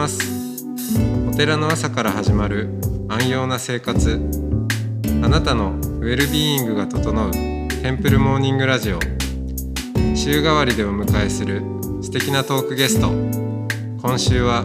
[0.00, 0.64] ます。
[1.28, 2.70] お寺の朝から始まる
[3.06, 4.18] 安養な生活。
[5.22, 7.30] あなたのウェルビーイングが整う
[7.82, 8.98] テンプルモーニングラジオ。
[10.14, 11.60] 週替わりでお迎えする
[12.00, 13.08] 素敵なトークゲスト。
[14.00, 14.64] 今週は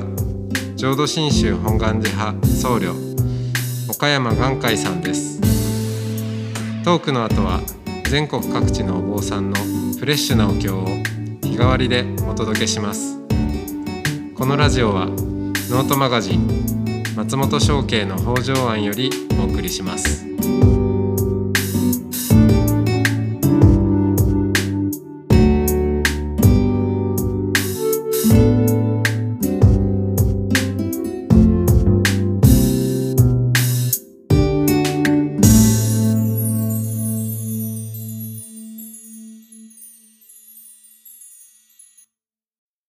[0.78, 5.42] 浄土真宗本願寺派僧侶岡山眼海さんです。
[6.86, 7.60] トークの後は
[8.10, 9.58] 全国各地のお坊さんの
[10.00, 10.86] フレッシュなお経を
[11.42, 13.25] 日替わりでお届けします。
[14.36, 20.26] このラジオはノートマガジン松本商家の北条庵よりお送りします。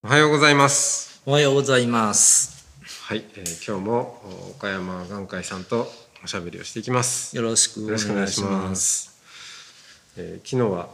[0.03, 1.06] おはようございます。
[1.29, 2.69] おはようございます。
[3.09, 5.91] はい、えー今日もお岡山眼科医さんと
[6.23, 8.51] おしゃべりをしていきますよろしくお願いし願いしま。
[8.51, 10.15] ますす。
[10.19, 10.89] えー昨日は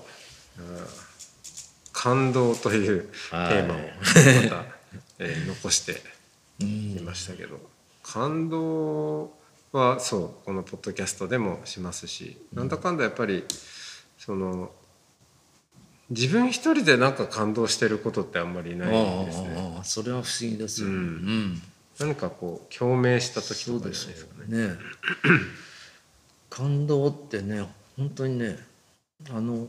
[1.93, 3.83] 感動というテはいーマをま
[4.49, 4.65] た、
[5.19, 6.01] えー残して
[6.65, 7.61] いましたけど、
[8.03, 9.35] 感動
[9.73, 13.45] はそうこのポッドキャストでもしますし、なんだかんだやっぱり
[14.19, 14.71] その
[16.13, 18.91] 自分一人でなんか感動してることってあんまりない
[19.25, 19.81] ですね。
[19.83, 20.89] それは不思議ですよ。
[20.89, 20.97] ううん
[21.55, 21.63] ん。
[21.99, 24.69] 何かこう共鳴した時とかですかね。
[24.69, 24.75] ね。
[26.51, 28.59] 感動ってね、本当にね、
[29.31, 29.69] あの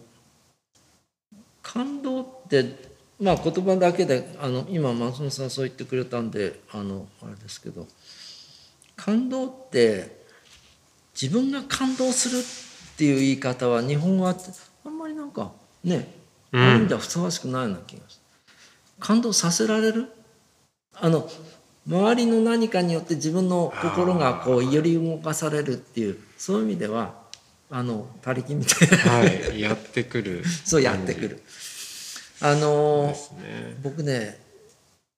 [1.62, 2.92] 感動って
[3.22, 7.88] まあ言葉だけであの今松本さんそう言ってくれたんであのあれですけど、
[8.98, 10.24] 感動って
[11.20, 14.36] 自分が感動するっていう言い方は日本語は
[14.86, 15.54] あんまりなんか
[15.86, 16.23] ね、うん
[16.54, 18.44] ある意味ではふさわしくないような気がする。
[19.00, 20.08] 感動させられる？
[20.96, 21.30] あの
[21.88, 27.16] 周りの何かによって自分の心がこう揺り動かされるっていうそういう意味では
[27.70, 28.98] あの他力みたいな。
[28.98, 30.44] はい、やってくる。
[30.64, 31.42] そうやってくる。
[32.40, 33.08] あの
[33.42, 33.78] ね。
[33.82, 34.40] 僕ね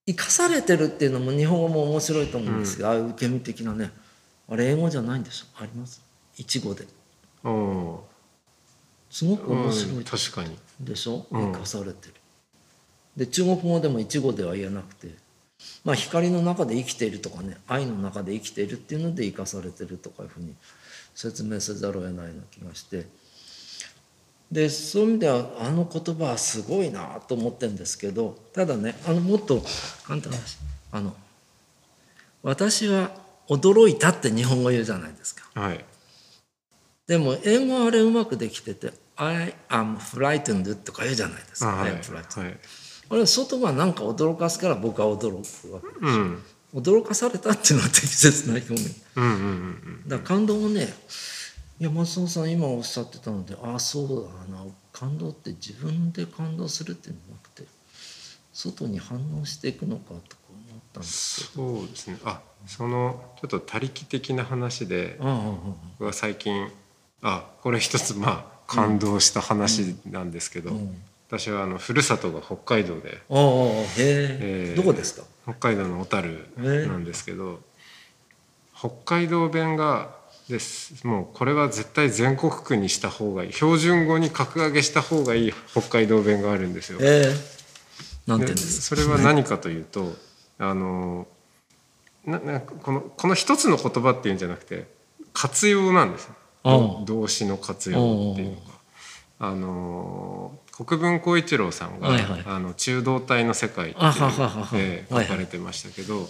[0.08, 3.92] 生かされてるっていうのも日本語も面白いと思うんですが、ああいう受け身的なね。
[4.48, 5.40] あれ英語じゃないんです。
[5.42, 6.02] よあります？
[6.38, 6.86] 一語で。
[7.44, 8.08] おお
[9.10, 9.98] すごくー、面白い。
[9.98, 10.58] うん確かに。
[10.80, 11.52] でしょ、うん。
[11.54, 12.14] 生かされてる。
[13.18, 15.26] で中国語でも一語では言えなくて。
[15.84, 20.54] まあ光の中で生きているとかね愛の中で生きているっていうので生かされてるとかいうふうに
[21.16, 23.06] 説明せざるを得ないような気がして。
[24.52, 29.64] でそういう意味ではあの言葉はすごいなと思ってるんですけどただねあのもっと
[30.06, 30.58] 簡単な話。
[30.92, 31.16] あの
[32.44, 33.12] 私は
[33.50, 35.50] 驚いたって日本語言うじゃないですか。
[35.60, 35.84] はい。
[37.08, 41.72] でも英語はあれうまくできてて「I am frightened」とか言うじゃないですか。
[41.72, 41.92] あはい。
[41.92, 42.60] I am frightened はい。
[43.08, 46.44] あれ外が何か驚かすから僕は驚くわけうん。
[46.74, 50.94] 驚かされたっていうのは適切な表現うんうんうんだから感動もね
[51.80, 57.64] いや松本さん今おっしゃってたのでああそうだな感動って自分で感動するっていうんじゃなくて
[58.56, 62.18] 外に反応していくのかとか思ったんですけそうですね。
[62.24, 65.54] あ、そのちょっと他力的な話で、どああああ
[66.00, 66.72] 僕は最近、
[67.28, 71.02] あ、これ一つまあ感動した話なんですけど、うん。
[71.28, 73.20] 私はあの故郷が北海道で、え。
[73.98, 75.24] えーどこですか？
[75.44, 76.48] 北海道の小樽
[76.88, 77.60] なんですけど、
[78.78, 80.16] 北海道弁が
[80.50, 87.00] ですもうこれは絶対全国区にした方がいい標準語に格上げした方がいい北海道弁があるんですよ。
[87.02, 87.34] え。
[88.28, 90.14] それは何かというと
[90.60, 91.28] あの
[92.26, 94.88] ななこのこの一つの言葉っていうんじゃなくて
[95.34, 96.30] 活用なんです
[97.06, 98.76] 動詞の活用っていうのが。
[99.38, 102.44] あの国分光一郎さんが「はいはい。
[102.46, 106.30] あの中道体の世界」って書かれてましたけど、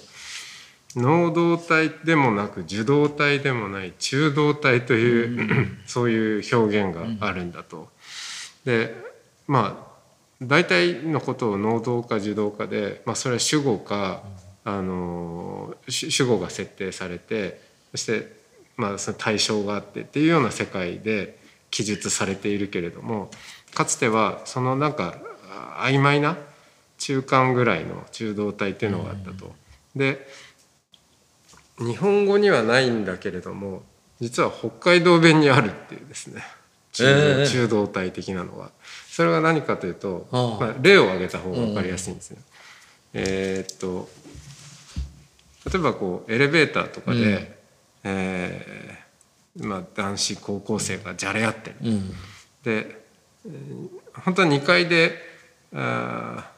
[0.96, 7.90] 能動体でもなく受動体でもない中動体という、 そういう表現があるんだと。
[8.66, 8.96] で
[9.48, 9.96] まあ
[10.42, 14.24] 大体のことを能動か受動かで、まあ、それは主語か、
[14.64, 17.62] あの主主語が設定されて
[17.92, 18.45] そして、
[18.78, 21.38] まあ、その対象があってっていうような世界で
[21.72, 23.30] 記述されているけれども
[23.74, 25.16] かつてはそのなんか
[25.50, 26.38] あ曖昧な
[26.98, 29.54] 中間ぐらいの中動体っていうのがあったと。
[29.96, 30.28] で
[31.78, 33.84] 日本語にはないんだけれども
[34.22, 36.42] 実は北海道弁にあるっていうですね。
[36.94, 38.72] 中,、道体的なのは。
[39.10, 42.38] それは何かというと、まあ、例を挙げた方が分かりやすいんですね。
[43.14, 44.10] えーっと
[45.66, 47.55] 例えばこうエレベーターとかで、うん
[48.06, 51.72] えーまあ、男子高校生がじゃれ合って。
[51.72, 51.76] る。
[51.84, 52.10] うん。
[52.64, 53.02] で、
[53.46, 53.90] えー
[54.24, 55.12] 本当は2階で
[55.74, 56.50] あ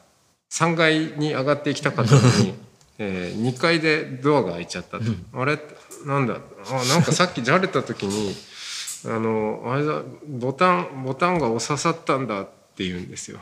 [0.50, 2.54] 3階に上がっていきたかったのに
[3.00, 5.04] えー、2階でドアが開いちゃったと、
[5.34, 5.58] あれ？
[6.06, 6.34] なんだ？
[6.34, 8.34] あなんかさっきじゃれた時に
[9.06, 12.44] あのあれだボタンボタンが押ささったんだっ
[12.76, 13.40] て言うんですよ。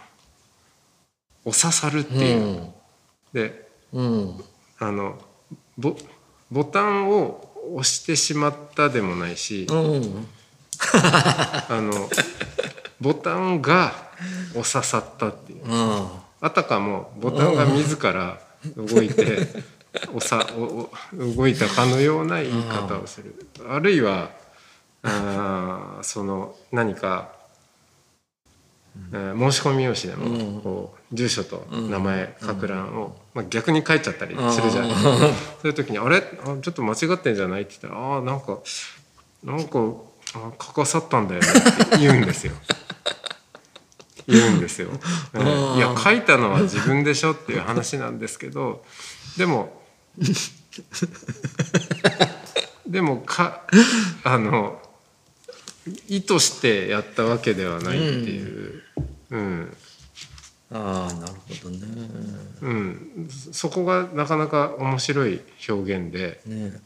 [1.45, 2.73] 押ささるっていう、
[3.33, 4.45] でうん。
[4.79, 5.19] あの
[5.79, 5.97] ボ
[6.51, 10.27] ボタンを押してしまったでもないし、うん。
[10.93, 11.93] あの
[13.01, 13.93] ボタンが
[14.51, 15.63] 押ささったっていう。
[15.67, 18.39] ああたかもボタンが自ら
[18.77, 19.49] 動いて
[20.15, 23.49] おさおお動いたかのような言い方をする。
[23.69, 24.31] あるいは
[25.03, 27.36] あーその何か、えー
[29.11, 35.25] 申し込み用紙でもこう住所と名前書く欄を、まあ、逆に書いちゃったりするじゃないですかそ
[35.65, 36.17] ういう時に「あれ？
[36.17, 38.59] あちょっと間違ってんじゃない?」って言ったら「ああんか
[39.45, 39.79] なんか
[40.35, 41.53] あ書かさったんだよね」っ
[41.91, 42.53] て言うんですよ。
[44.29, 44.89] 言うんですよ。
[45.35, 45.77] えー。
[45.77, 48.85] いや書いたのは自分でしょっていう話なんですけど
[49.37, 49.81] でも
[52.87, 53.63] でもか
[54.25, 54.83] あの
[56.09, 58.83] 意図してやったわけではないっていう、
[59.31, 59.77] うん。
[60.73, 61.33] ああなる
[61.63, 61.87] ほどね。
[62.63, 66.41] うん、そこがなかなか面白い表現で。
[66.47, 66.81] ね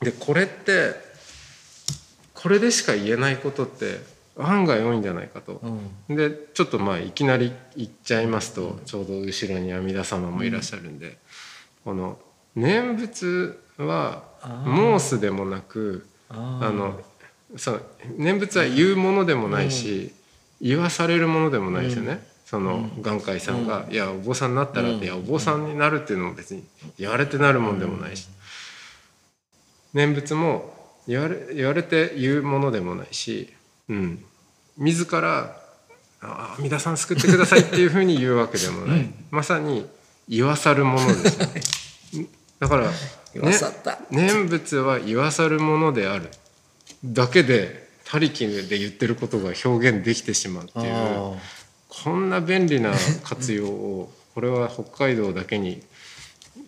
[0.00, 0.94] でこれって
[2.34, 4.00] これでしか言えないことって
[4.38, 5.60] 案外多いんじゃないかと。
[6.08, 6.16] うん。
[6.16, 11.18] でちょっとまあいきなり言っちゃいますとちょうど後ろに阿弥陀様もいらっしゃるんで、
[11.84, 12.18] この
[12.56, 14.24] 念仏は
[14.64, 17.00] 申すでもなくああの
[17.56, 17.82] そう
[18.16, 20.14] 念仏は言うものでもないし、
[20.60, 22.26] 言わされるものでもないですよね。
[22.44, 26.64] その眼科医さんが「いやお坊さんになったら」って「いやお坊さんになる」っていうのも別に
[26.98, 28.28] 言われてなるもんでもないし。
[29.92, 30.72] 念仏も
[31.06, 33.52] 言われ言われて言うものでもないし、
[33.88, 34.24] うん、
[34.76, 35.56] 自ら
[36.22, 39.86] 「あ阿弥陀さん救ってください」っていうふうに言うわけでもない、まさに
[40.28, 41.46] 言わさるものですよ。
[41.46, 41.62] ね。
[42.60, 42.90] だから、
[43.34, 43.98] 言わさった。
[44.10, 46.28] 念仏は言わさるものである。
[47.04, 51.34] だけで他力で言ってることが表現できてしまうっていうあ
[51.88, 52.90] こんな便利な
[53.22, 55.80] 活用をこれは北海道だけに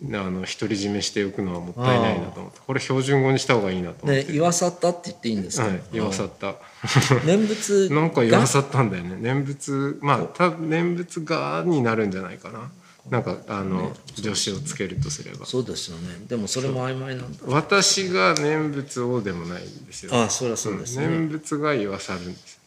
[0.05, 6.55] あの独り占めしておくのはもったいないなと思ってこれ標準語にした方がいいなと思って、言わさったって言っていいんですか、はい、言わさった。
[7.25, 9.17] 念仏なんか言わがさったんだよね。
[9.19, 12.71] 念仏まあ多分念仏がになるんじゃないかな
[13.09, 15.45] なんかあの助詞をつけるとすれば。
[15.45, 16.25] そうですよね。
[16.27, 17.39] でもそれも曖昧なんだ。
[17.47, 20.15] 私が念仏をでもないんですよ。
[20.15, 22.59] ああそりゃそうですね、念仏が言わさるんです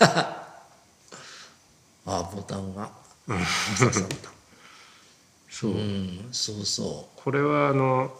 [0.04, 0.56] あ
[2.06, 2.90] あボタンが。
[5.48, 8.12] そう、うんそうそこれはあの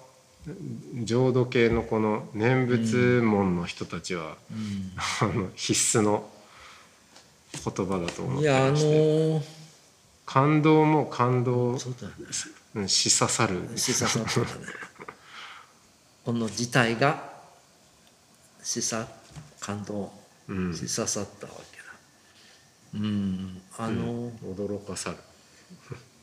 [1.03, 4.37] 浄土系のこの念仏門の人たちは、
[5.21, 6.29] あの必須の
[7.53, 9.60] 言葉だと思ってういやあのましてー
[10.33, 13.69] 感動も感動し刺さる。
[13.77, 14.47] 示唆さったね。
[16.25, 17.21] この事態が
[18.63, 19.09] 示唆
[19.59, 20.13] 感動
[20.47, 20.73] うん。
[20.73, 21.85] 示唆さったわけだ。
[22.95, 25.17] うんあの、驚かさる。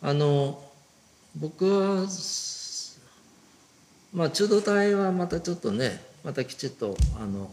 [0.02, 0.64] あの
[1.36, 3.02] 僕はす
[4.14, 7.52] まあ中道体はまたちょっとねまたきちっとあの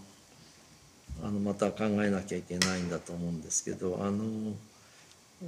[1.20, 4.52] あのまた考えなきゃいけないんだと思うんですけどあの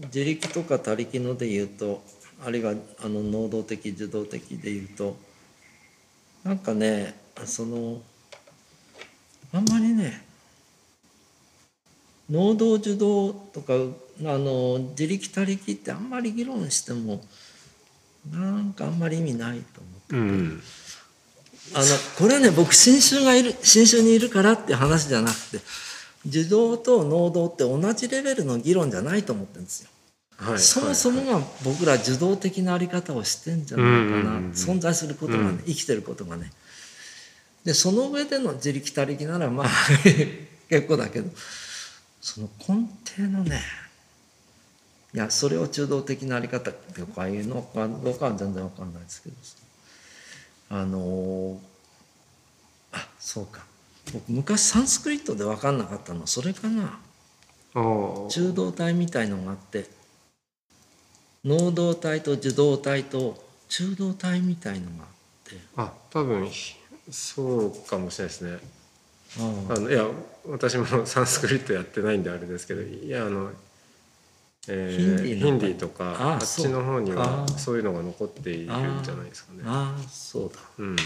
[0.05, 2.03] 自力とか他力ので言うと
[2.45, 5.17] あるいはあの能動的受動的で言うと
[6.45, 8.00] なんかねその
[9.53, 10.23] あんまりね
[12.29, 17.23] 能動受動とかあの自力他力ってあんまり議論しても
[18.31, 20.62] なんかあんまり意味ないと思ってうん。
[21.75, 21.85] あの
[22.19, 25.59] これはね僕新種がいる新種にいるからって話じゃなくて
[26.28, 29.90] 受動と能動って同じレベルの議論じゃないと思ってるんですよ。
[30.38, 30.59] はい。
[30.59, 35.59] そもそもが僕ら受動的なあり方をしてんじゃないかな、存在することがね、うん。
[35.61, 36.52] 生きてることがね。
[37.66, 39.68] でその上での自力他力ならまあ
[40.71, 41.28] 結構だけど
[42.21, 43.61] その根底のね
[45.12, 49.35] いやそれを中道的なあり方ってこういうのかどうかは全然わかんないですけど
[50.71, 51.61] あの
[52.92, 53.64] あそうか
[54.13, 56.27] 僕昔サンスクリットで分かんなかったの。
[56.27, 56.99] それかな。
[57.75, 59.87] 中道体みたいのがあって。
[61.45, 65.09] 能動体と受動体と中道体みたいのがあっ
[65.45, 65.57] て。
[65.77, 66.49] あ多分
[67.11, 68.59] そうかもしれないですね。
[69.39, 69.79] ああ。
[69.79, 70.07] のいや
[70.49, 73.51] 私もサンスクリットやってないんであれですけどいやあの、
[74.69, 79.63] えーヒンディーとかああっちの方にあはーそういうのが残っているんじゃないですかね。
[79.67, 80.61] ああそうだ。
[80.79, 80.97] うん、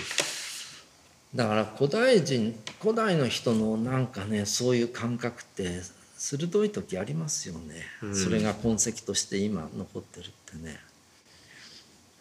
[1.34, 5.82] だから古代人古代の人のなんかねそういう感覚って
[6.16, 8.16] 鋭い時ありますよね、うん。
[8.16, 10.78] それが痕跡として今残ってるってね。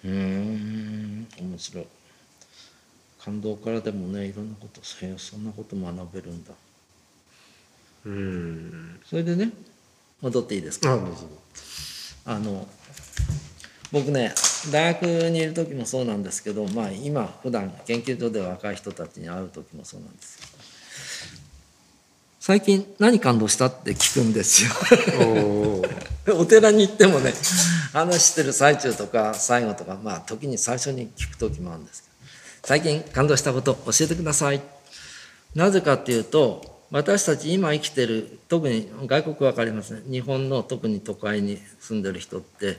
[0.06, 1.86] うん面白い。
[3.24, 6.54] 感動からでもねいろんなことへえそんなこと学べるんだ。
[8.06, 9.00] うん。
[9.06, 9.52] それでね
[10.22, 10.98] 戻っていいですか？
[12.26, 12.68] あの
[13.92, 14.34] 僕ね
[14.72, 20.39] 大学にいる時もそうなんですけどまあ今普段研究所で若い人たちに会う時もそうなんですよ
[22.40, 24.72] 最近何感動したって聞くんですよ。
[26.38, 27.34] お 寺に行ってもね
[27.92, 32.14] 話してる最中とか最後とかまあ時に最初に聞く時もあるんですけど
[32.64, 34.62] 最近感動したこと教えてください。
[35.54, 40.02] なぜかっていうと私たち今生きてる特に外国分かりますね。
[40.10, 42.78] 日本の特に都会に住んでる人って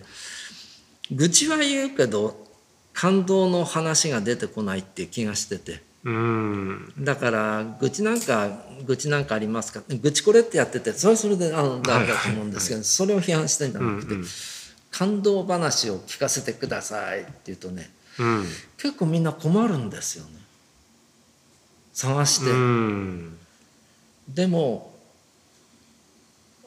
[1.13, 2.47] 愚痴は言うけど
[2.95, 6.93] 感動の話が出てこないっていう気がしててうん。
[6.99, 8.49] だから愚痴なんか
[8.87, 9.83] 愚痴なんかありますか？
[9.89, 14.27] 愚痴これってやっててそれはそれであのだと思うんですけどそれを批判してんじゃなくて、うんうん。
[14.91, 18.45] 感動話を聞かせてくださいって言うとねうん。
[18.77, 20.31] 結構みんな困るんですよね。
[21.93, 23.39] 探して、うん。
[24.29, 24.95] でも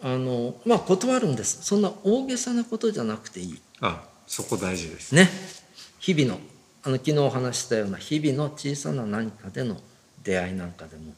[0.01, 1.63] あのまあ断るんです。
[1.63, 3.61] そんな大げさなことじゃなくていい。
[3.81, 5.15] あそこ大事です。
[5.15, 5.29] ね。
[5.99, 6.39] 日々の
[6.83, 9.79] あの昨日お話ししたような日々の小さな何かでの
[10.23, 11.13] 出会いなんかでも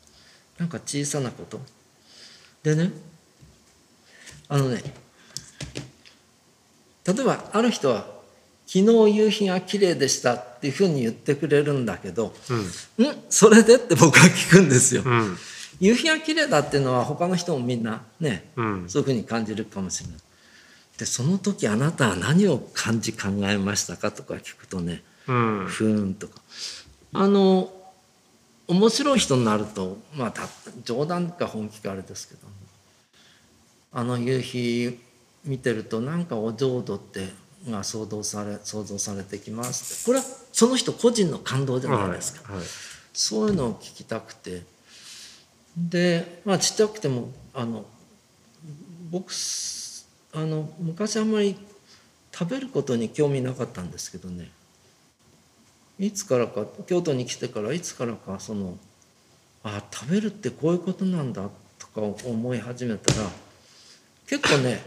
[0.60, 1.60] なんか小さなこと
[2.64, 2.92] でね
[4.48, 4.82] あのね
[7.06, 8.08] 例えばある人は
[8.68, 12.34] 「昨日夕日が綺麗でした」っていうふうに言ってくれるんだけど
[13.02, 15.04] 「んそれで?」って僕は聞くんですよ。
[15.06, 15.38] うん
[15.78, 20.18] 夕日が綺麗だっていうのは他の人もみんなねうんそういうふうに感じるかもしれない。
[20.98, 25.66] でその時あなたは何を感じ考えましたかとか聞くとねうん。
[25.68, 26.42] ふーんとか。
[27.14, 27.72] あの
[28.68, 30.42] 面白い人になるとまあた
[30.84, 32.42] 冗談か本気かあれですけど
[33.94, 35.00] あの夕日
[35.46, 37.30] 見てるとなんかお浄土って
[37.70, 40.06] が想像され想像されてきます。
[40.06, 42.52] これはその人個人の感動じゃないですか。
[42.52, 42.68] はいはい。
[43.14, 44.64] そういうのを聞きたくて。
[45.78, 47.86] でまあちっちゃくてもあの
[49.12, 51.58] 僕すあの昔あんまり
[52.32, 54.50] 食べることに興味なかったんですけどね
[56.00, 58.78] いつからか京都に来てからいつからかその
[59.64, 61.50] あ食べるってこういうことなんだ
[61.80, 63.30] とか思い始めたら
[64.28, 64.82] 結構ね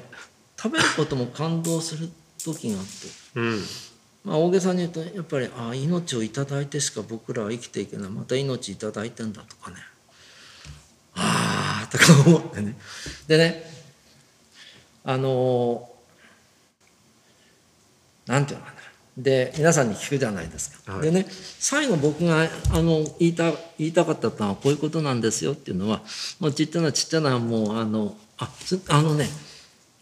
[0.56, 2.08] 食べることも感動する
[2.44, 2.90] 時があって。
[3.36, 3.60] うん。
[4.24, 8.10] まあ、大げさに言うとやっぱりあ命をいただいてしか僕らは生きていけない。
[8.10, 9.76] また命いただいてんだとかね。
[11.14, 12.76] ああとか思ってね。
[13.26, 13.64] でね
[15.04, 15.88] あの
[18.26, 18.78] なんていうのかな
[19.18, 21.02] で皆さんに聞くじゃないですか、はい。
[21.02, 21.26] でね
[21.58, 26.02] 最後僕があの言いた言いたかったのはこういうことなんですよっていうのは
[26.38, 29.26] もうちっちゃなちっちゃなもうあのあつあのね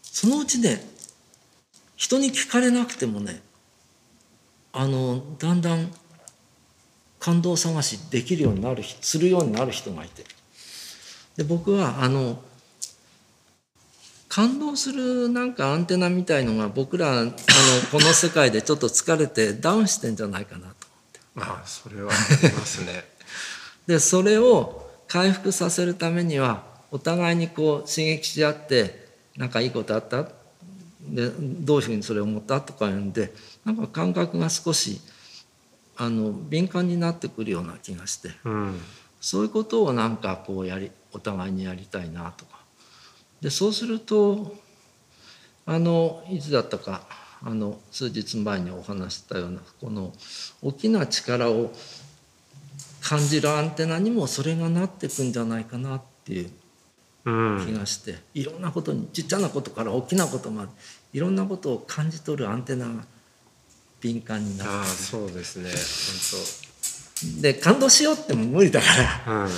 [0.03, 0.87] そのうちね
[1.95, 3.41] 人に聞かれなくてもね
[4.71, 5.91] あのだんだん
[7.19, 10.23] 感動探しできるようになる人するようになる人がいて。
[11.37, 12.41] で僕はあの
[14.29, 17.31] 感動するなんかアンテナみたいのが僕らあの
[17.91, 20.75] この世界でちょっと疲れてダウンしてんじゃないかなと。
[21.37, 22.15] あそれはあ
[22.47, 23.05] りますね。
[23.87, 29.07] でそれを回復させるためにはお互いにこう刺激し合って
[29.37, 30.23] なんかいいことあった？
[31.07, 32.59] でどういうふうにそれを思った？
[32.59, 34.99] とか言うんでなんか感覚が少し
[35.95, 38.31] あの敏感になってくるような気がして。
[38.43, 38.79] うん。
[39.21, 42.56] そういうことをなんかこうやりお互いにやりたいなとか
[43.41, 44.55] でそうすると
[45.65, 47.03] あのいつだったか
[47.43, 50.13] あの数日前にお話ししたようなこの
[50.61, 51.71] 大きな力を
[53.01, 56.51] 感じるアンテナにもそれがなってくんじゃないかなっていう
[57.25, 57.65] うん。
[57.65, 60.69] 気がして、いろんなことにちっちゃなことから大きなことまで
[61.13, 63.05] いろんなことを感じ取るアンテナが
[63.99, 67.41] 敏感になああってそうですね。
[67.41, 69.49] で感動しようっても無理だから本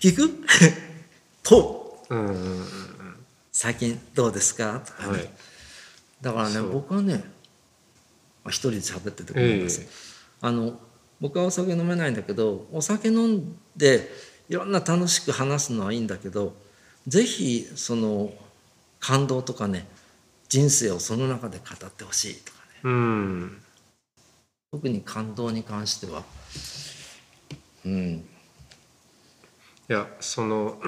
[0.00, 0.30] 聞く？
[1.42, 2.64] と当うんうんうんうん。
[3.52, 4.80] 最近どうですか？
[4.84, 5.30] とかね、はい。
[6.20, 7.14] だからね僕はね
[8.42, 9.88] まあ一人で喋っててごめんなさい、え。
[10.40, 10.78] あの
[11.20, 14.10] 僕はお酒飲めないんだけどお酒飲んで
[14.48, 16.54] いろんな楽しく話すのはいいんだけど
[17.06, 18.32] ぜひその
[19.00, 19.86] 感動とかね
[20.48, 22.80] 人生をその中で語ってほしいとかね。
[22.84, 23.62] うん。
[24.72, 26.24] 特に感動に関しては。
[27.84, 28.24] うん。
[29.88, 30.80] いやその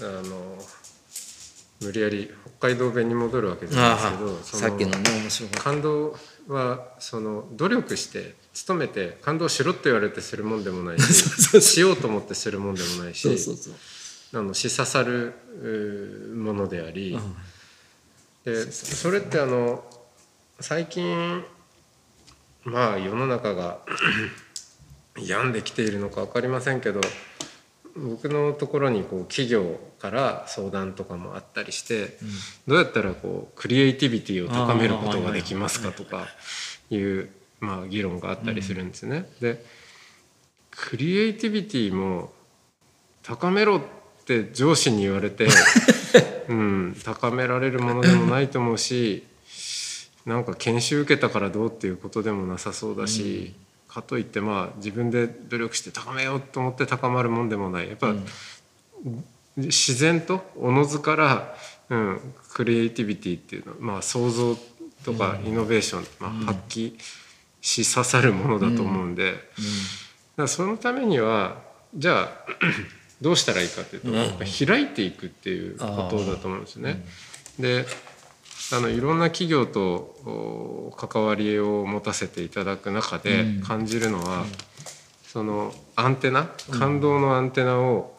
[0.00, 0.58] あの
[1.80, 6.16] 無理やり北海道弁に戻るわけじゃないですけどさっきのね面白感動
[6.48, 8.34] はその努力して
[8.66, 13.28] 努めて感動しろって言われてするもんでもないし しようと思ってするもんでもないし
[14.32, 15.34] あのし刺さる
[16.34, 17.18] ものであり、
[18.44, 19.84] でそれってあの
[20.60, 21.44] 最近
[22.64, 23.78] まあ世の中が
[25.16, 27.00] 病んできているのか分かりませんけど
[27.96, 32.18] 僕のところにこう企業から相談とかもあったりして、
[32.66, 36.26] どうやったらこうクリエイティビティを高めることができますかとか
[36.90, 39.28] いうまあ議論があったりするんですね。
[39.40, 39.64] で
[40.70, 42.32] クリエイティビティも
[43.22, 43.80] 高めろっ
[44.26, 45.48] て上司に言われて、
[46.48, 49.24] うん、高められるものでもないと思うし
[50.26, 53.54] なんか研修受けたからどうっていうことでもなさそうだし、
[53.96, 57.88] かといってまあ自分で努力して高めようと思って高まるもんでもない。
[57.88, 58.14] やっぱ、
[59.56, 61.56] 自然とおのずから、
[61.88, 64.54] うん、クリエイティビティっていうのは、まあ、想像
[65.04, 66.98] とかイノベーション、まあ、発揮
[67.62, 69.40] し刺さるものだと思うんで、だか
[70.36, 71.56] らそのためには
[71.96, 72.30] じゃあ
[73.22, 77.02] どうしたらいいかっていうと、やっぱ開いていくっていうことだと思うんですよね。
[77.58, 77.86] で
[78.72, 84.44] あのいろんな企業とお関わりを持たせていただく中で感じるのは、
[85.24, 88.16] そのアンテナ感動のアンテナを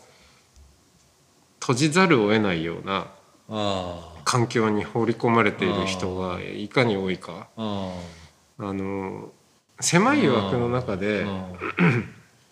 [1.59, 3.07] 閉じざるを得ないような
[3.49, 7.49] あ環境に放り込まれている人がいかに多いか。
[7.57, 7.93] あ
[8.59, 9.31] の
[9.79, 11.49] 狭い枠の中であ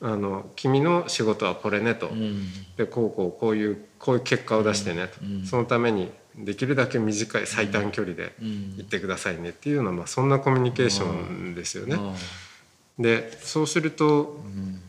[0.01, 2.43] あの君の仕事はこれねと、うん。
[2.75, 5.45] でこうこうこういうこういう結果を出してねと、うん。
[5.45, 8.75] そのためにできるだけ短い最短距離でうん。
[8.77, 11.95] 行ってくださいねっていうのは、まあ、そんなコミュニケーションですよね。
[11.97, 12.13] あ
[12.99, 14.81] でそうすると、うん。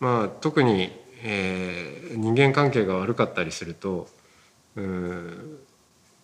[0.00, 0.90] まあ、特に、
[1.22, 4.08] えー人間関係が悪かったりすると
[4.76, 4.80] う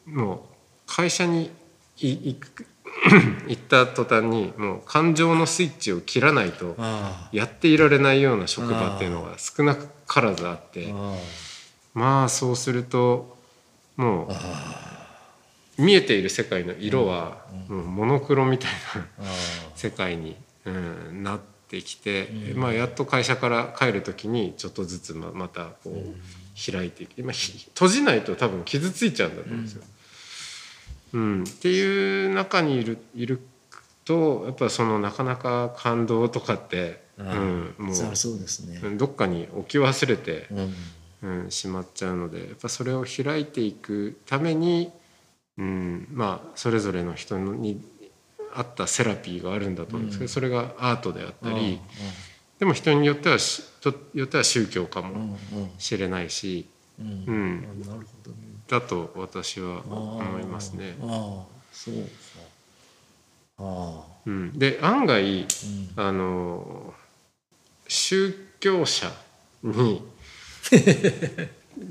[0.07, 0.39] もう
[0.87, 1.51] 会社に
[1.99, 2.35] い
[3.47, 10.93] 行った途端にもう感情のスイッチを切らないとあやっていられないような職場っていうのが少なからずあって。
[10.93, 11.15] あ。
[11.93, 13.37] まあそうすると
[14.01, 14.97] もあ
[15.79, 19.25] う見えている世界の色はもうモノクロみたいなあ
[19.75, 29.83] 世界に、うん、なってきて、まあ、やっと会社から帰る時にちょっとずつままたこう開いていく、まあ、ひ閉じないと多分傷ついちゃうんだと思うんですよ。
[31.13, 31.45] うん。
[31.45, 33.41] っていう中にいるいる
[34.05, 38.81] とやっぱそのなかなか感動とかって、うあん、もうそうですね。
[38.83, 40.75] うんどっかに置き忘れて、うん
[41.23, 44.91] うん、しまっちゃうのでやっぱそれを開いていくために、
[45.59, 47.83] うん、まあそれぞれの人に
[48.55, 51.79] 合ったセラピーがあるんだと思うんですけど、それがアートであったり、
[52.59, 55.39] でも人によってはしとよっては宗教かうんうもん。
[55.79, 56.67] しれないし、
[56.99, 57.07] うん。
[57.07, 57.61] ううん。
[57.61, 58.37] ん、あなるほどね。
[58.69, 60.97] だと私は思いますね。
[61.03, 62.01] ああそうか。
[63.59, 65.47] ああうん、で案外うん。
[65.97, 66.95] あの
[67.89, 69.11] 宗教者
[69.63, 70.03] に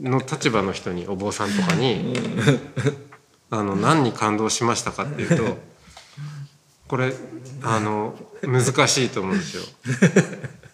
[0.01, 2.13] の立場の人にお坊さんとかに
[3.49, 5.57] あの何に感動しましたかっていうと
[6.87, 7.13] これ
[7.63, 9.63] あの難しいと思うんですよ。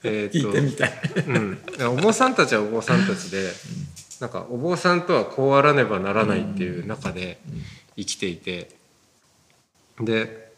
[0.03, 0.91] えー聞いてみたい。
[1.27, 3.51] うん、お坊さんたちはお坊さんたちで
[4.21, 7.39] なんかお坊さんとはこうあらねばならないっていう中で
[7.97, 8.69] 生きていて
[9.99, 10.51] で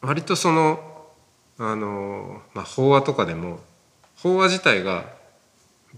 [0.00, 0.78] 割とその
[1.58, 3.60] あの、まあ、法話とかでも
[4.16, 5.15] 法話自体が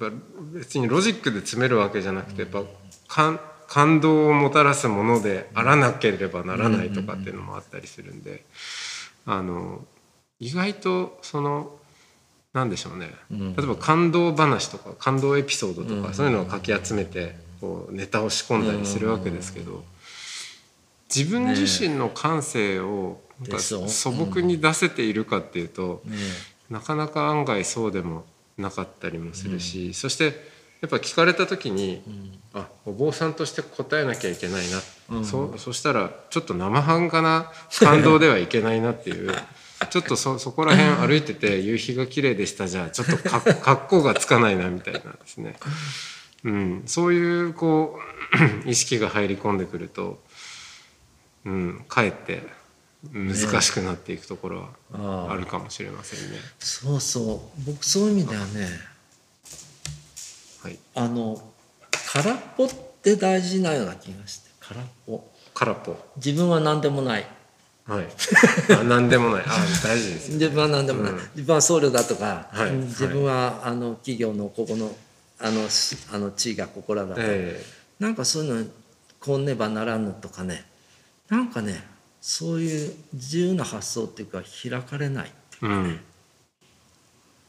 [0.00, 0.16] やっぱ
[0.52, 2.62] 別にロジックで詰めるわけじゃなくてやっぱ
[3.08, 8.44] 感感動をもたらすものであらなければならないとかっていうのもあったりするんで
[9.26, 9.84] あの
[10.40, 11.72] 意外とその
[12.54, 13.56] なんでしょうね、うん。
[13.56, 19.84] 例えば感動話とか感動エピソードとか、うんそういうのをかき集めてこうネタを仕込んだりするわけですけど、
[21.14, 26.16] 自分自身の感性をなんか素朴に出せているかっていうと、ね
[26.70, 28.24] なかなか案外そうでも
[28.58, 32.02] なかったりもするし、そしてやっぱ聞かれた時に、
[32.54, 35.24] あお坊さんとして答えなきゃいけないな、うん。
[35.24, 39.34] そそしたらちょっと生半可な 感動ではいけないなっていう。
[39.90, 45.56] ちょっとそそこら辺歩いてて夕日が綺麗でしたじゃあちょっとか格好がつかないなみたいなですね、
[46.42, 47.96] うん、そういうこ
[48.66, 50.20] う 意識が入り込んでくると、
[51.44, 52.42] うん、かえって
[53.12, 56.38] 難しくなっていくところはあるかもしれませんね。
[56.58, 57.62] そうそう。
[57.64, 58.68] 僕そういう意味ではね
[60.62, 61.40] はい、あの
[62.12, 62.68] 空っぽっ
[63.00, 65.24] て大事なような気がして空っぽ。
[65.54, 65.96] 空っぽ。
[66.16, 67.26] 自分は何でもない。
[67.87, 68.08] はい。
[68.74, 69.44] あ、なんでもない。
[69.46, 70.34] あ、大事ですよ。
[70.34, 71.18] 自分は何でもない、うん。
[71.37, 72.70] 自分は僧侶だとか、はい。
[72.70, 74.94] うん自分はあの企業のここの
[75.38, 77.64] あのしあの地位がここらだとか、え。
[78.00, 78.70] なんかそういうの
[79.20, 80.66] こうねばならぬとかね。
[81.28, 81.82] なんかね
[82.28, 86.00] そういう自由な発想っていうか開かれないえうん。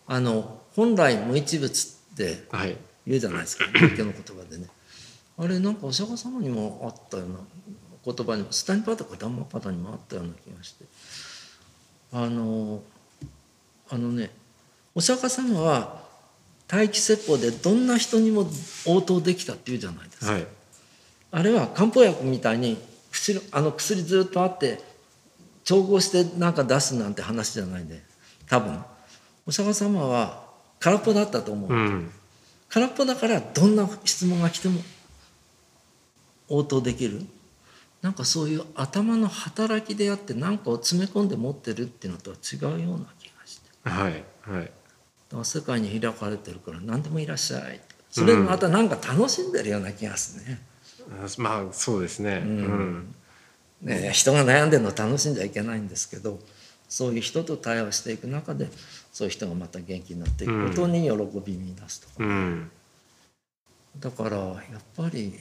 [0.07, 1.69] あの本来無一物
[2.13, 2.77] ってはい。
[3.05, 3.65] 言うじゃないですか。
[3.77, 4.67] 仏教の言葉でね。
[5.37, 7.39] あれなんかお釈迦様にもあったような
[8.05, 10.85] 言葉にもスタニパタかダンマパタにもあったような気がして。
[12.13, 12.81] あの
[13.89, 14.31] あのね
[14.95, 16.03] お釈迦様は
[16.71, 18.47] 待機説法でどんな人にも
[18.85, 20.47] 応答できたっていうじゃないですか、はい。
[21.31, 22.77] あれは漢方薬みたいに
[23.11, 24.81] 薬あの薬ずっとあって
[25.63, 28.01] 調合してなんか出すなんて話じゃないんで
[28.47, 28.83] 多分。
[29.45, 30.43] お釈迦様は
[30.79, 32.11] 空っぽだったと思う、うん。
[32.69, 34.81] 空っぽだからどんな質問が来ても
[36.49, 37.21] 応答できる。
[38.01, 43.69] なんかそういう頭の働きであって何かを詰め込んで持ってるっていうのとは違うような気がして。
[43.83, 44.61] はいはい。
[44.61, 44.71] だか
[45.31, 47.81] ら世界に開かれてるから何でもいらっしゃい。
[48.09, 50.78] それまたなんか楽しんでるような気がするね,、あ
[51.37, 52.41] まあそうですね。
[52.45, 53.15] うん。
[53.81, 56.39] ね人が悩んでるの楽しんじゃいけないんですけど
[56.87, 58.67] そういう人と対話していく中で
[59.11, 61.11] そういう人がまた元気になっていくことに喜
[61.45, 62.71] び見出すとか、うん。
[63.99, 65.33] だからやっぱり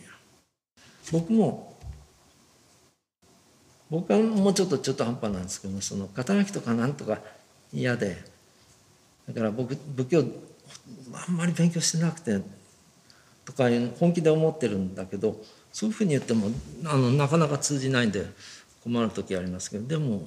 [1.13, 1.77] 僕も
[3.91, 7.19] 僕はもうちょっと中途半端なんですけどその肩書きとかなんとか
[7.73, 8.23] 嫌で
[9.27, 10.25] だから僕仏教
[11.15, 12.41] あんまり勉強してなくて
[13.45, 13.65] とか
[13.99, 15.41] 本気で思ってるんだけど
[15.79, 16.49] そういうふうに言っても
[16.87, 18.27] あのなかなか通じないんで
[18.83, 20.27] 困る時ありますけどでも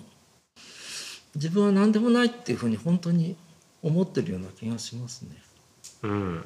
[1.36, 3.36] 自分は何でもないっていうふうに本当に
[3.84, 5.32] 思ってるような気がしますね。
[6.04, 6.46] うん。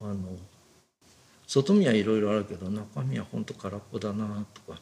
[0.00, 0.14] あの
[1.46, 4.80] 外見はいろいろあるけど中身は本当空っぽだなとか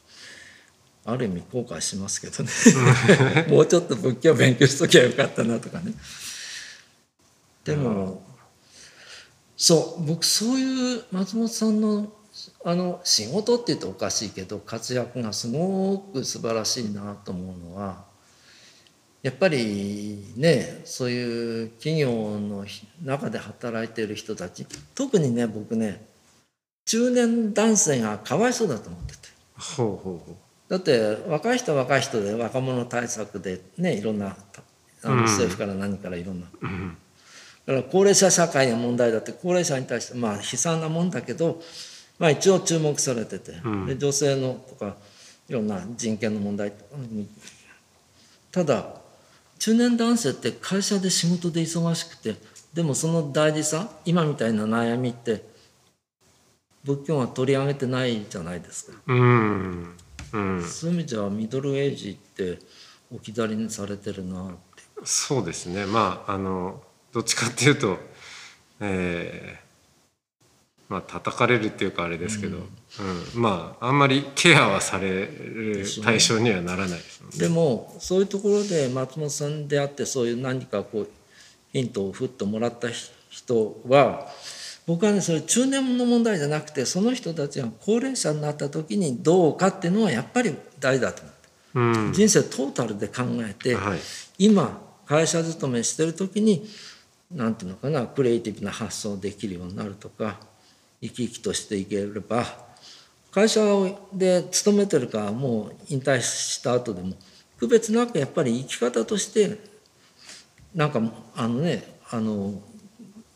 [1.05, 3.47] ある意味後悔しますけどね。
[3.51, 5.93] もうちょっと仏教勉強しときゃよかったなとかね。
[7.65, 8.25] でも
[9.57, 12.13] そう僕そういう松本さんの
[12.65, 18.05] あの仕事って言うとおかしいけど活躍がすごく素晴らしいなと思うのは
[19.23, 22.67] やっぱりねそういう企業の
[23.03, 26.05] 中で働いている人たち特にね僕ね
[26.87, 29.21] 中年男性がかわいそうだと思ってて。
[29.57, 30.37] ほうほうほ
[30.69, 34.37] だって若い人は若い人で若者対策でねいろんな
[35.05, 36.97] あの政府から何からいろんな、ううん。
[37.67, 41.61] だから高齢者社会の問題だって高齢者に対してまあ悲惨なもんだけど、
[42.19, 43.87] まあ、一応注目されてて、うん。
[43.87, 44.97] で女性のとか
[45.49, 46.73] いろんな人権の問題
[48.51, 48.97] ただ
[49.59, 52.37] 中年男性って会社で仕事で忙しくて
[52.73, 55.45] でもその大事さ今みたいな悩みって
[56.85, 58.99] 仏教が取り上げてないじゃないですか。
[59.07, 59.97] うん。
[60.33, 60.63] うん。
[60.63, 62.59] そういう意味じゃミドルエイジって
[63.11, 64.57] 置き去りにされてるなって。
[65.05, 65.87] そうですね。
[65.87, 67.99] まああのどっちかっていうと
[68.81, 69.64] えー
[70.89, 73.41] まあ叩かれるっていうかあれですけど、うん。
[73.41, 77.39] まああんまりケアはされる対象にはならないですよね。
[77.39, 81.09] でもそういうところで松本さんであってそういう何かこう
[81.73, 82.89] ヒントをふっともらった
[83.31, 84.29] 人は
[84.87, 92.13] 僕はねそれ中年の問題じゃなくてその人たちが高齢者になった時にどうかっていうのはやっぱり大事だと思って、うん。
[92.13, 93.99] 人生トータルで考えて、はい。
[94.39, 96.67] 今会社勤めしてる時に
[97.33, 100.39] 何ていうのかなクリエイティブな発想できるようになるとか
[101.01, 102.45] 生き生きとしていければ
[103.31, 103.61] 会社
[104.13, 107.15] で勤めてるかもう引退した後でも
[107.59, 109.59] 区別なくやっぱり生き方として
[110.75, 111.01] なんか
[111.35, 112.55] あのねあの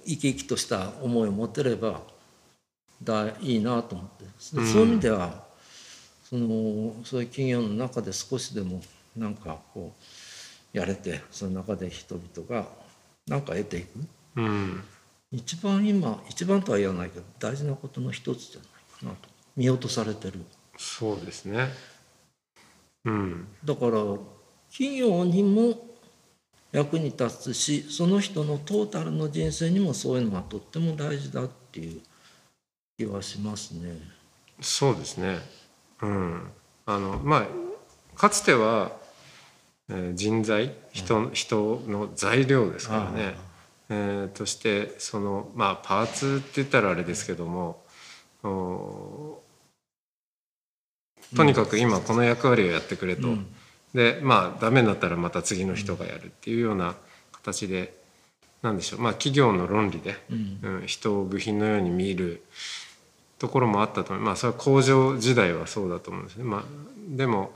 [0.06, 2.00] 生き生きとした思いを持てれば
[3.02, 5.44] だいいなと思って、そういう意味では
[6.28, 8.82] そのそういう企業の中で少しでも
[9.16, 9.92] なんかこ
[10.74, 12.66] うやれてその中で人々が
[13.26, 13.88] 何か得ていく。
[14.36, 14.84] うん
[15.30, 18.68] 一番今一番とは言わないけど大事なことの一つじゃない
[19.00, 20.40] かなと見落とされてる
[20.76, 21.68] そうですね。
[23.04, 23.92] うんだから
[24.70, 25.74] 企業にも
[26.72, 32.00] 役に立つしその人のトータルの人生にもそういうのがとっても大事だっていう
[32.96, 33.98] 気はしますね。
[34.60, 35.38] そうですね。
[36.02, 36.50] うん
[36.86, 37.46] あのまあ
[38.14, 38.92] かつては、
[39.88, 43.47] えー人材人人の材料ですからね。
[43.90, 47.82] えーとしてそのまあパーツって言ったらあれですけども
[48.44, 49.42] お
[51.36, 53.46] とにかく今この役割をやってくれと、うん。
[53.94, 56.94] でまあダメになったらまた次の人がやるっていうような
[57.32, 57.96] 形で
[58.62, 59.00] なんでしょう。
[59.00, 60.58] まあ企業の論理で、うん。
[60.62, 62.42] うん、人を部品のように見る
[63.38, 64.24] ところもあったと思う。
[64.24, 66.44] まあそれは工場時代はそうだと思うんですね。
[66.44, 66.64] まあ、
[67.08, 67.52] でも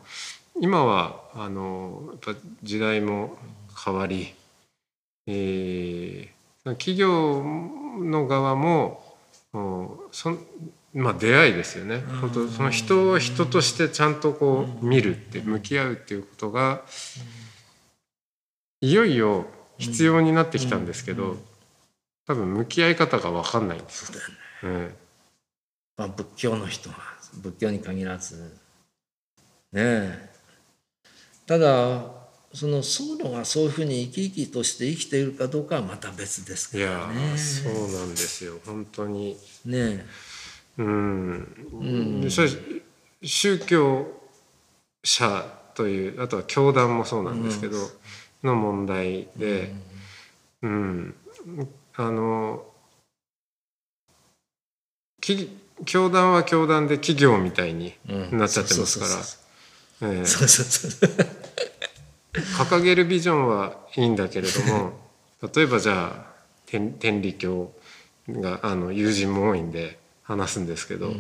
[0.61, 3.37] 今はあのやっぱ時代も
[3.85, 4.35] 変わり、
[5.27, 9.03] えー企業の側も
[9.53, 10.39] おそん
[10.95, 11.99] まあ出会いですよね。
[12.21, 16.83] 本当その人を人としてちゃんとこう見るって向き合うっていうことが
[18.81, 19.47] いよいよ
[19.79, 21.37] 必要になってきたんですけど
[22.27, 24.25] 多分向き合い方が分かんないんですよね。
[24.63, 24.95] うん。
[25.97, 26.97] まあ、仏教の人は
[27.43, 28.57] 仏教に限らず。
[29.73, 30.31] ねえ。
[31.47, 32.22] ただ
[32.55, 37.37] その僧侶がそういうふうに生き生きとして生きているかどうかはまた別ですいやからね。
[37.37, 38.59] そうなんですよ。
[38.67, 39.37] 本当に。
[39.65, 40.05] ね
[40.79, 42.49] うん、それ
[43.23, 44.07] 宗教
[45.05, 47.77] 者というあとは教団もそうなんですけど、
[48.43, 49.75] の問題で、
[50.63, 51.15] うん。
[51.95, 52.65] あの
[55.21, 55.51] き
[55.85, 58.39] 教団は教団で企業みたいにうん。
[58.39, 59.07] なっちゃってますか
[60.03, 60.09] ら。
[60.11, 60.27] ええ。
[60.27, 61.42] そうそうそう
[62.33, 64.93] 掲げるビジョンはいいんだけれども
[65.55, 66.33] 例えばじゃあ
[66.67, 67.73] 天天理教
[68.29, 71.11] があの友人も多いんで話すんですけど、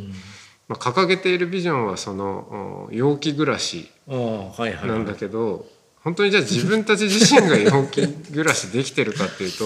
[0.68, 5.66] まあ、掲げているビジョンはそのお陽気暮らしああはいはいなんだけど、
[6.02, 9.64] 本当にじゃあ自分たち自身が陽気暮らしできてるかっていうと、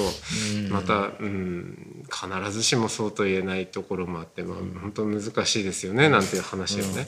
[0.70, 7.06] また、うん、必ずしもそうと言えないところもあって、まあ、本当難しいですよねなんていう話をね、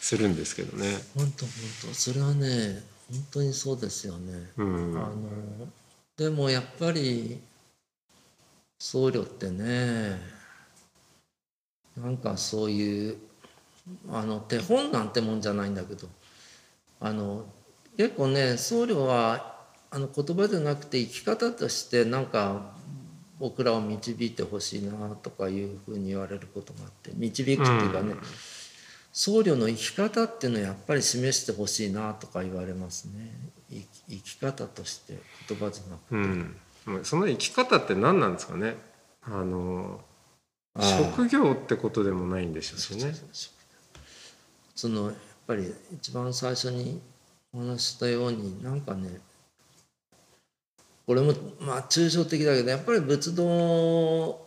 [0.00, 0.96] するんですけどね。
[1.16, 1.52] 本当本
[1.88, 1.94] 当。
[1.94, 4.50] それはね本当にそうですよね。
[4.56, 5.68] うんあの
[6.16, 7.40] でもやっぱり
[8.78, 10.18] 僧侶ってね
[11.96, 13.16] なんかそういう
[14.10, 16.08] あの手本なんてもんじゃないんだけど
[17.00, 17.44] あの
[17.96, 19.56] 結構ね僧侶は
[19.90, 22.74] あの言葉じゃなくて生き方としてなんか
[23.38, 24.92] 僕らを導いてほしいな
[25.22, 28.14] とかいうふうに言われることがあって導くっていうかね、
[29.18, 33.30] 僧侶の生き方っていうのをやっぱり示してほしいなとか言われますね
[33.70, 35.16] 生き生き方として
[35.48, 36.14] 言葉じゃなくて。
[36.90, 38.76] うん、その生き方って何なんですかね
[39.22, 40.02] あの
[40.78, 43.14] 職業ってことでもないんでしょうしね。
[44.74, 45.14] そのやっ
[45.46, 47.00] ぱり一番最初に
[47.54, 49.08] お話ししたようになんかね
[51.06, 54.46] これもまあ抽象的だけどやっぱり仏道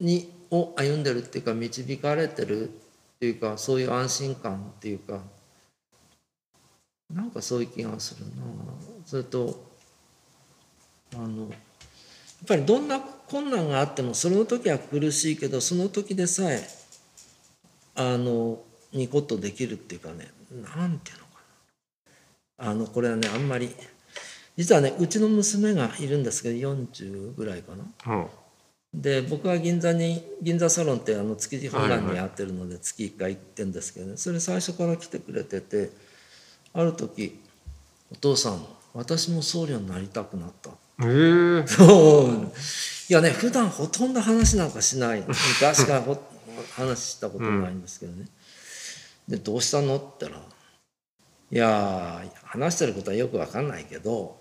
[0.00, 2.70] にを歩んでるっていうか導かれてる
[3.20, 5.20] ていうかそういう安心感っていうか
[7.12, 8.32] なんかそういう気がするな。
[9.04, 9.68] それと
[11.14, 11.50] あのやっ
[12.46, 16.66] ぱりどんな困難があってもその時は苦しいけどその時でさえ
[17.94, 20.30] あのニコッとできるっていうかね
[20.76, 21.30] なんていうのか
[22.58, 22.70] な。
[22.70, 23.74] あのこれはねあんまり
[24.56, 27.72] 実はねうちの娘がいるんですけど40ぐらいか
[28.06, 28.14] な。
[28.14, 28.26] うん。
[28.92, 34.16] で僕は銀座に銀座サロンってあの築地本願にやってるので月1回行ってんですけどね。
[34.16, 35.90] それ最初から来てくれてて
[36.72, 37.38] ある時
[38.10, 40.70] 「お父さん私も僧侶になりたくなった」
[41.02, 41.04] え。
[41.04, 42.52] ー、そう。
[43.08, 45.24] いやね普段ほとんど話なんかしない。
[45.26, 46.20] 昔からほ
[46.72, 48.26] 話したことないんですけどね、
[49.28, 50.44] でどうしたのって言ったら
[51.50, 54.38] 「いやー話してることはよくわかんないけど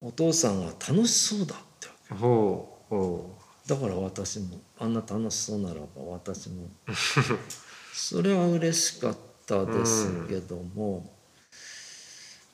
[0.00, 2.14] お父さんは楽しそうだ」ってわけ。
[2.14, 3.36] ほうほ
[3.70, 6.68] だから私もあんな楽しそうならば私も。
[7.94, 11.14] それは嬉しかったですけども、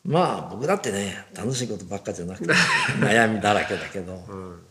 [0.05, 2.53] まあ僕だってね楽しいことばっかじゃなくて
[3.01, 4.13] 悩みだらけだけど。
[4.29, 4.67] う、うん、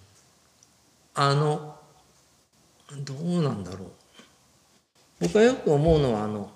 [1.16, 1.80] あの
[3.00, 3.92] どうなんだろう。
[5.22, 6.52] 僕はよく思うのはあの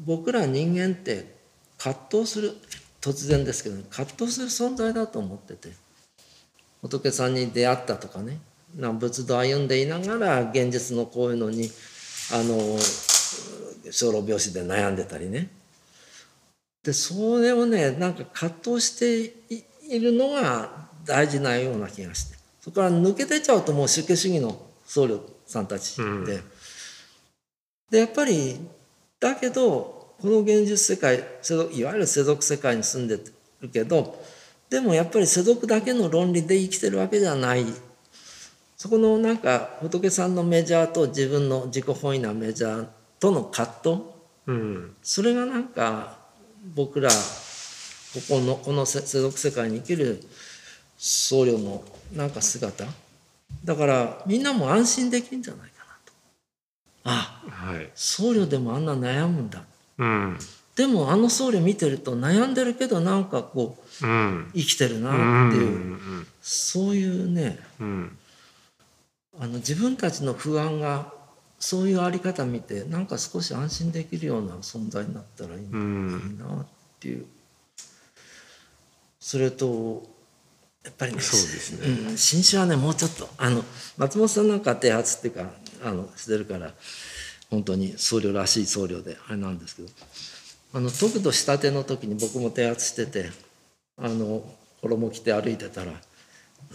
[0.00, 1.36] 僕ら人間って
[1.78, 2.56] 葛藤する
[3.00, 5.72] 突然ですけど、葛藤する存在だと思ってて
[6.82, 8.40] 仏さんに出会ったとかね。
[8.76, 11.70] な仏道歩んでいながら現実のこういうのに
[12.32, 12.78] あの
[13.90, 15.48] 小老病死で悩んでたりね。
[16.82, 22.42] でそれをねなんか葛藤していいるのが大事なような気がして。
[22.60, 26.24] そこから抜け出ちゃうともう宗教主義の僧侶さんたちで、うん。
[26.24, 26.42] で
[27.98, 28.58] やっぱり
[29.18, 31.18] だけどこの現実世界
[31.76, 33.18] いわゆる世俗世界に住んで
[33.60, 34.21] るけど
[34.72, 37.66] でもやっぱり世俗だけの論理で生きてるわけじゃない。
[38.78, 42.86] そこのなんか仏さんのメジャーと自分の自己本位なメジャー
[43.20, 44.02] との葛藤。
[44.46, 46.16] うんそれがなんか
[46.74, 47.14] 僕らこ
[48.30, 50.22] このこの世世俗世界に生きる
[50.96, 52.86] 僧侶のなんか姿。
[53.66, 56.12] だからみんなも安心できるんじゃないかなと。
[57.04, 57.90] あはい。
[57.94, 59.62] 僧侶でもあんな悩むんだ。
[59.98, 60.38] うん
[60.76, 64.50] でもあの僧侶見てると悩んでるけどなんかこううん。
[64.54, 68.18] 生きてるうなっていう、んそういうねうん。
[69.38, 71.12] あの自分たちの不安が
[71.58, 76.66] そういうあり方見てなんか少し安心できるような存在になったらいい,、なっ
[76.98, 77.26] ていう。
[79.20, 80.02] それと
[80.84, 81.86] やっぱりねそうですね。
[82.10, 83.62] うん、新種はねもうちょっとあの
[83.96, 85.50] 松本さんなんか啓発っていうか
[85.84, 86.72] あのしてるから
[87.50, 89.88] 本当に僧侶らしい僧侶であれなんですけど
[90.74, 93.30] あの得度したての時に僕も啓発してて
[93.98, 94.42] あの
[94.80, 95.92] 衣着て歩いてたら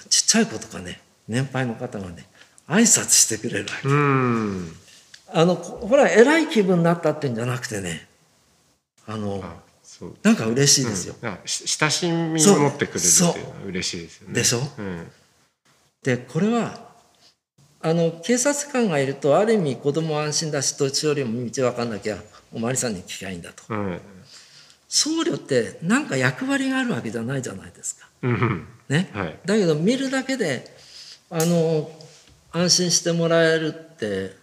[0.09, 2.25] ちっちゃい子とかね年配の方がね
[2.67, 3.87] 挨拶してくれるわけ。
[3.87, 4.73] うん。
[5.33, 8.07] あのこほら偉い気分になったってんじゃなくてね
[9.05, 9.43] あの
[10.21, 11.15] なんか嬉しいですよ。
[11.21, 14.33] うん、親しみを持ってくれるっていうのは嬉しいですよね。
[14.35, 14.59] でしょ？
[14.77, 15.07] うん。
[16.03, 16.86] でこれは
[17.81, 22.17] あの警察官がいるとある意味子供は安心だし年寄りも道分かんなきゃ
[22.51, 23.63] お巡りさんに聞きゃいいんだと。
[23.69, 24.01] うん。
[24.87, 28.07] 僧侶って何か役割があるわけじゃないじゃないですか。
[28.23, 29.39] うんね、はい。
[29.45, 30.65] だけど見るだけで
[31.29, 31.91] あの
[32.51, 34.35] 安心してもらえるって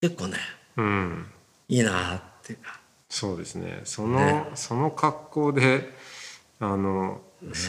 [0.00, 0.38] 結構ね
[0.76, 1.26] うん。
[1.68, 2.52] いいなって。
[2.52, 3.80] いうかそうですね。
[3.84, 4.46] その、ね。
[4.54, 5.92] その格好で
[6.60, 7.22] あの、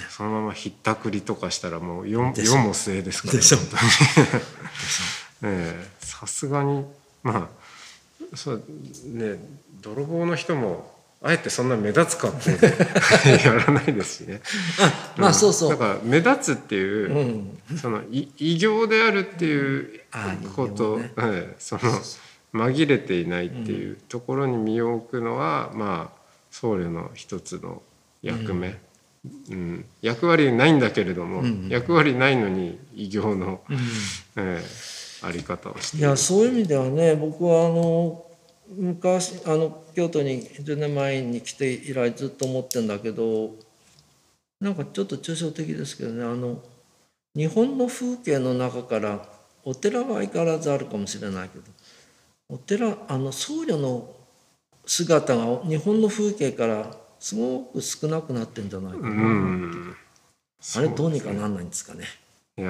[0.09, 3.81] そのままひったくりとかしたらもう世も末ですからでしょ本当に。
[5.53, 6.85] ええさすがに
[7.23, 8.63] まあそう
[9.05, 9.39] ね
[9.81, 10.91] 泥棒の人も
[11.23, 12.73] あえてそんな目立つ格好で
[13.45, 14.41] やらないですしね。
[14.79, 21.81] あまあそうそう、だから目立つっていうう、ん、そのい異形であるっていうあこと、ねええその
[22.53, 27.83] 紛れていないっていうところに身を置くのは、まあ僧侶の一つの
[28.21, 28.77] 役目、うん
[30.01, 33.77] 役割ないんだけれども、うん役割ないのに異形の、うん
[34.37, 34.91] ええ
[35.23, 38.25] あり方をしていやそういう意味ではね僕はあの
[38.69, 43.51] 昔あの京都に10年前に来て以来ずっと思ってんだけど
[44.59, 46.59] なんかちょっと抽象的ですけどねあの
[47.35, 49.25] 日本の風景の中から
[49.63, 51.65] お寺は相変わらずあるかもしれないけど
[52.49, 54.09] お寺あの僧侶の
[54.85, 59.95] 姿が日本の風景からすごく少なくなってんじゃないかな、うん。
[60.75, 62.05] あれどうにかなんないんですかね。
[62.57, 62.67] いや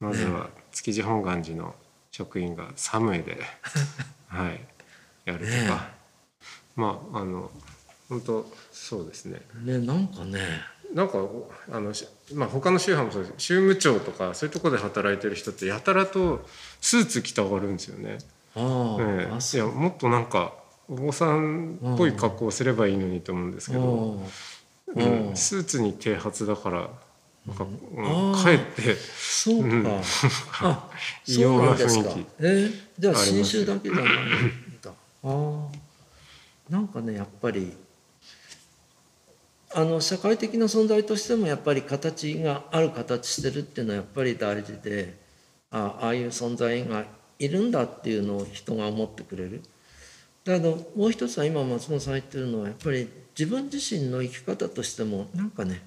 [0.00, 1.74] ーまずは築地本願寺の
[2.10, 3.38] 職員がサムエで、
[4.28, 4.60] はい、
[5.26, 5.66] やるとか、ね
[6.74, 7.50] まああの
[8.08, 9.42] 本当そうですね。
[9.62, 10.40] ねなんかね。
[10.94, 11.18] なんか
[11.70, 13.44] あの、しまあ、他の宗派もそうです。
[13.46, 16.48] 宗務長とかそういうところで働いてる人ってやたらと
[16.80, 18.18] スーツ着たがるんですよね。
[18.56, 20.54] ああ、ええいやもっとなんか
[20.90, 26.90] お坊さんっぽい格好をすればいいのにと思うんですけど、うんうんうんスーツに剃髪だから
[27.46, 29.62] なんか、うんかえってそう
[30.52, 30.90] か。
[31.28, 32.26] う 異様な雰囲気。
[32.40, 34.08] えーじゃあ新種だけじゃないん
[34.82, 34.90] だ。
[34.90, 35.68] ああ。
[36.68, 37.72] なんかねやっぱり
[39.72, 45.16] あの社会的な存在としてもやっぱり形がある形してるっていうのはやっぱり大事で、
[45.70, 47.06] あああいう存在が
[47.38, 49.62] いるんだっていうのを人が思ってくれる。
[50.44, 55.82] だけどもう一つは今松本さん言ってるのはやっぱり自分自身の生き方としてもなんかね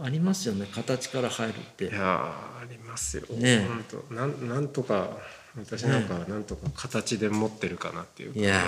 [0.00, 1.84] ありますよね形から入るって。
[1.84, 3.24] いやーありますよ。
[3.36, 3.66] ね
[4.10, 5.18] なんなんとか
[5.56, 8.40] 私なんかはなんとか形で持ってるかなっていうか。
[8.40, 8.62] いや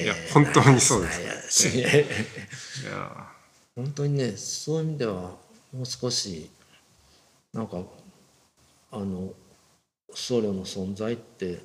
[0.00, 1.10] いいや本当にそうで
[1.50, 1.68] す。
[1.68, 2.06] いやいや
[3.76, 5.12] 本当にねそういう意味では
[5.72, 6.48] もう少し
[7.52, 7.82] なんか
[8.90, 9.32] あの
[10.14, 11.58] 僧侶の存在って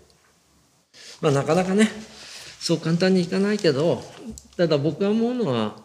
[1.21, 1.89] まあなかなかね
[2.59, 4.03] そう簡単にいかないけど
[4.57, 5.77] ただ僕が思うのは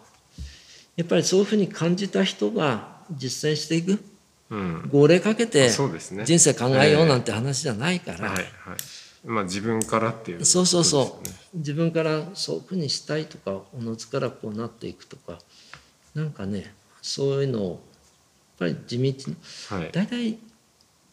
[0.96, 4.02] やっぱりそういうふうに感じた人が実践していく
[4.50, 4.88] うん。
[4.90, 5.70] 号令かけて。
[5.70, 8.46] 人生考えようなんて話じゃないから、はいはい。
[9.24, 11.18] まあ自分からっていう、そうそうそ
[11.54, 15.38] う、自分からそういうふうにしたいとかおのずからこうなっていくとか
[16.14, 17.80] なんかねそういうのを
[18.60, 19.37] やっぱり地道に
[19.70, 19.90] はい。
[19.92, 20.38] 大体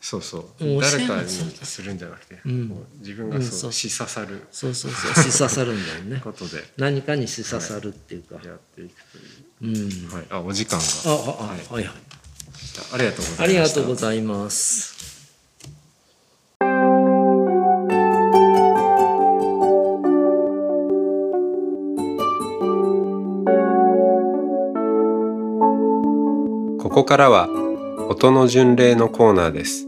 [0.02, 0.66] そうそう。
[0.66, 0.80] うん。
[0.80, 2.86] 誰かにすするんじゃなくて、うん。
[3.00, 4.48] 自分がうんそうし刺さる。
[4.52, 5.32] そうそうそう。
[5.32, 6.20] し刺さるんだよね。
[6.26, 6.64] ことで。
[6.78, 8.96] 何かにし刺さるっていうか、やっていく
[9.60, 9.78] という。
[9.78, 10.10] ん。
[10.12, 10.16] う。
[10.16, 10.26] はい。
[10.32, 10.86] あお時間が。
[11.06, 11.74] あああ、はい。
[11.74, 11.96] はいはい。
[12.94, 13.44] ありがとうございました。
[13.44, 15.02] ありがとうございます。
[26.80, 27.48] ここからは
[28.10, 29.88] 音の巡礼のコーナーです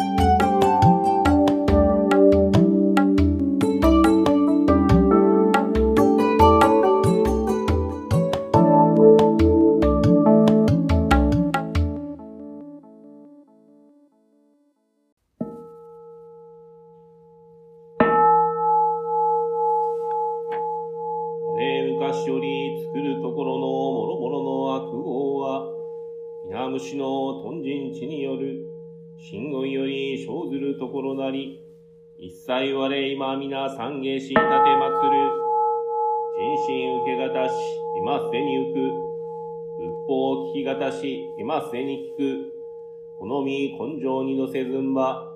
[43.51, 45.27] 好み根性にどせずんば、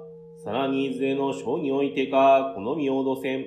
[0.43, 3.45] さらにいずれの章においてか、好みをどせん。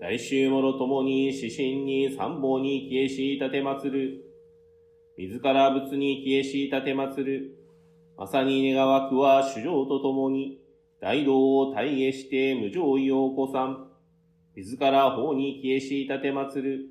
[0.00, 4.22] 大衆もろともに、指針に参謀に消えし立てまつる。
[5.16, 7.56] 自ら仏に消えし立てまつる。
[8.16, 10.60] まさに願わくは主情とともに、
[11.00, 13.88] 大道を体下して無常意を起こさん。
[14.54, 16.90] 自ら法に消えし立てまつる。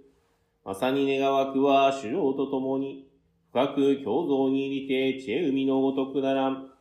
[0.65, 3.07] まさに願わくは主情とともに、
[3.51, 6.74] 深く共造に入りて知恵海のごとくならん。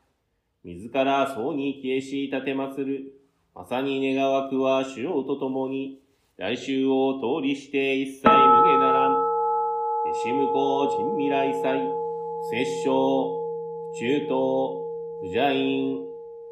[0.64, 3.12] 自ら層に消えし立てまつる。
[3.54, 6.00] まさに願わくは主情とともに、
[6.38, 9.12] 来週を通りして一切無下ならん。
[9.12, 12.90] 弟子向こう人未来祭、不摂生、
[13.92, 14.28] 中東、
[15.20, 15.98] 不邪因、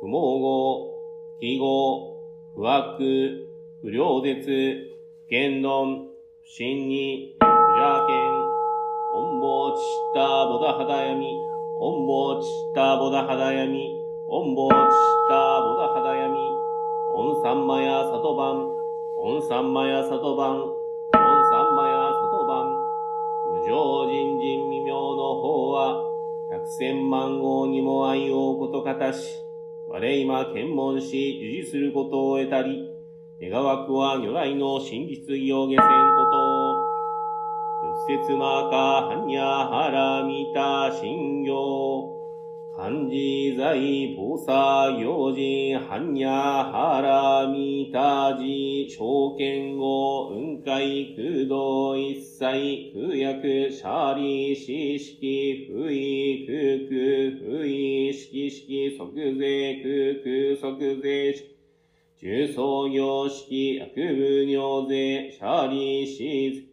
[0.01, 0.93] 不毛語、
[1.41, 2.17] 非語、
[2.55, 3.49] 不悪、
[3.81, 4.91] 不良絶、
[5.31, 6.07] 言論、
[6.43, 7.47] 不信に、不
[7.79, 8.13] 邪見、
[9.15, 11.27] 恩坊ちったボダハダヤミ、
[11.81, 14.02] 恩坊ちったボダハダヤミ、
[14.35, 14.77] 恩坊ちっ
[15.29, 16.39] たボダハダヤミ、
[17.15, 18.65] 恩三マヤ里番、
[19.21, 20.73] 恩三マヤ里番、恩
[21.51, 22.65] 三マヤ里番、
[23.53, 26.03] 無常人人未明の方は、
[26.51, 29.45] 百千万号にも愛をことかたし、
[29.87, 32.89] 我今検問し、受事することを得たり、
[33.39, 36.75] 願わくは如来の真実意を下せんことを、
[38.07, 42.22] 仏説マーカー、般若原見た信行、
[42.83, 43.77] 漢字在
[44.17, 48.43] 菩薩行人、般若原見た字、
[48.91, 61.57] 証券語、雲海空洞一切、空薬、シャリ、四式、不意、空空、不意、式式、即税、空空、即税式、
[62.19, 66.72] 重創業式、薬部尿税、シャリ、シーズ、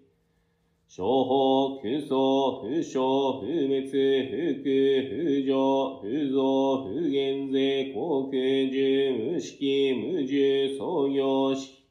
[0.92, 11.86] 商法、空想、風商、風滅、風空、風上、風造、風減税、航空、重、無式、無重、創業式。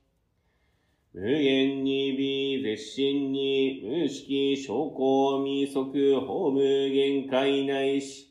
[1.12, 8.27] 無限に美、絶心に、無式、証拠、未足、法無限界内し。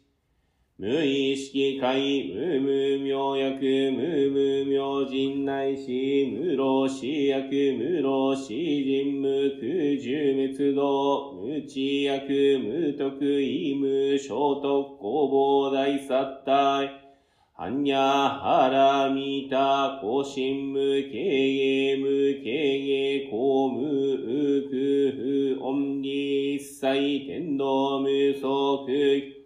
[0.80, 16.92] 無意識界、無無明薬、無無明人内し、無老死薬、無老死人無空十滅道、無知薬、無徳意無聖徳工房大殺体、
[17.58, 23.82] 般若原見た、更新無経営無経営公無
[24.70, 29.37] 空不音理一切天道無足、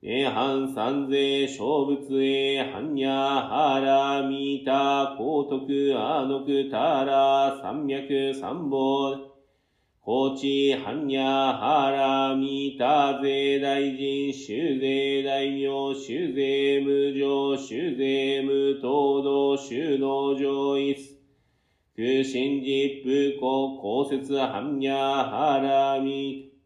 [0.00, 9.18] 涅槃三世小仏へ、般若原見た、高徳阿徳たら、三脈三宝、
[10.00, 20.96] 高知般若原見た、税大臣、修税大名、修税無常、修税無東道、修道上一、
[21.96, 26.57] 空心実不公、公説般若原見た、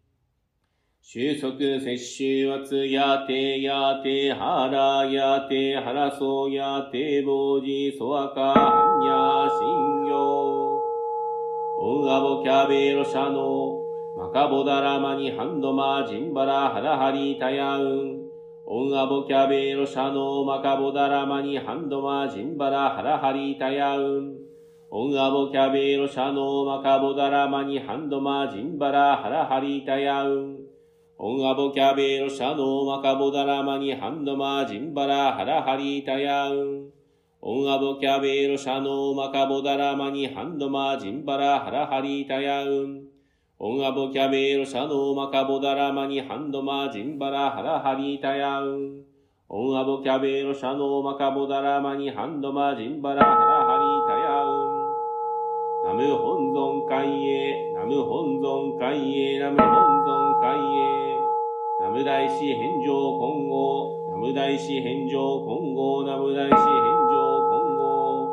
[1.04, 10.80] 収束、摂取、圧、やて、やて、はら、やて、はらそう、やて、ぼうじ、そわか、はんや、しんよう。
[11.80, 13.82] おんあぼキャベロシャノ、
[14.16, 18.22] まかぼだらまにはんどま、じんばら、はらはり、たやうん。
[18.64, 24.42] おんあぼキャベロシャノ、まかぼだらまにはんどま、じんばら、はらはり、たやうん。
[24.94, 30.61] オンアボキャベロシャノマカボダラマニハンドマジンバラハラハリタヤウン。
[31.24, 36.90] オンアボキャベロシャノーマカボダラマニハンドマジンバラハラハリタヤウン。
[37.40, 43.04] オンアボキャベロシャノーマカボダラマニハンドマジンバラハラハリタヤウン。
[43.60, 49.04] オンアボキャベロシャノーマカボダラマニハンドマジンバラハラハリタヤウン。
[49.48, 54.74] オンアボキャベロシャノマカボダラマニハンドマジンバラハラハリタヤウン。
[55.86, 61.11] ナム本尊海へ、ナム本尊海へ、ナム本尊海へ。
[61.92, 68.28] ナム大師返上今後、ナム大師返上今後、ナム大師返上今後。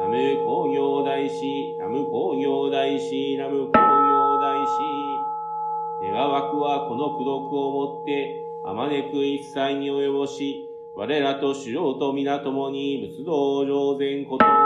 [0.00, 4.58] ナム工業大師、ナム工業大師、ナム工業大
[6.02, 6.10] 師。
[6.10, 14.65] 願わくはこの功徳をもって、あまねく一切に及ぼし、我らと主要と皆ともに仏道上善こと。